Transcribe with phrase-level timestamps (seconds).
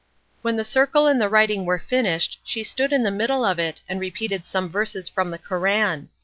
[0.41, 3.81] When the circle and the writing were finished she stood in the middle of it
[3.87, 6.09] and repeated some verses from the Koran.